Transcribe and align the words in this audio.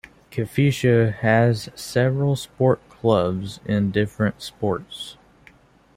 Kifissia 0.31 1.13
has 1.17 1.69
several 1.75 2.35
sport 2.35 2.79
clubs 2.89 3.59
in 3.65 3.91
different 3.91 4.41
sports. 4.41 5.15